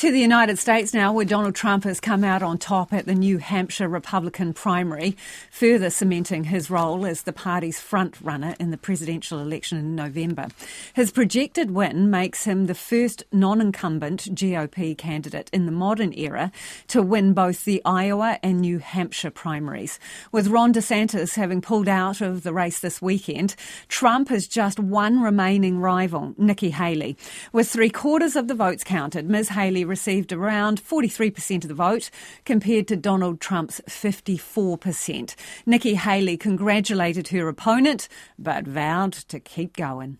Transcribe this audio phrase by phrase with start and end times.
[0.00, 3.14] To the United States now, where Donald Trump has come out on top at the
[3.14, 5.16] New Hampshire Republican primary,
[5.50, 10.48] further cementing his role as the party's front runner in the presidential election in November.
[10.92, 16.52] His projected win makes him the first non incumbent GOP candidate in the modern era
[16.88, 19.98] to win both the Iowa and New Hampshire primaries.
[20.30, 23.56] With Ron DeSantis having pulled out of the race this weekend,
[23.88, 27.16] Trump has just one remaining rival, Nikki Haley.
[27.54, 29.48] With three quarters of the votes counted, Ms.
[29.48, 32.10] Haley received around 43% of the vote
[32.44, 35.34] compared to Donald Trump's 54%.
[35.64, 40.18] Nikki Haley congratulated her opponent but vowed to keep going.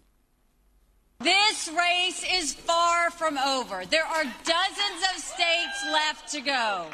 [1.21, 3.85] This race is far from over.
[3.87, 6.87] There are dozens of states left to go.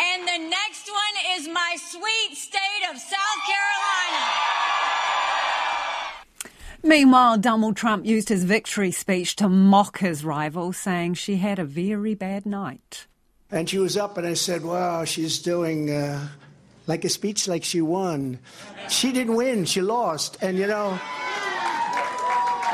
[0.00, 4.35] And the next one is my sweet state of South Carolina.
[6.86, 11.64] Meanwhile, Donald Trump used his victory speech to mock his rival, saying she had a
[11.64, 13.08] very bad night.
[13.50, 16.28] And she was up, and I said, Wow, she's doing uh,
[16.86, 18.38] like a speech like she won.
[18.88, 20.38] She didn't win, she lost.
[20.40, 20.98] And you know,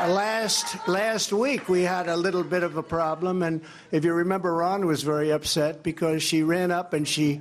[0.07, 4.53] last last week we had a little bit of a problem and if you remember
[4.53, 7.39] Ron was very upset because she ran up and she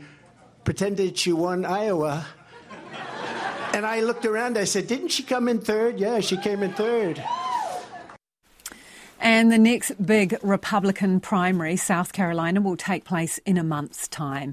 [0.63, 2.25] pretended she won Iowa
[3.75, 4.59] and I looked around.
[4.59, 5.99] I said, Didn't she come in third?
[5.99, 7.23] Yeah, she came in third.
[9.21, 14.41] And the next big Republican primary, South Carolina, will take place in a month's time.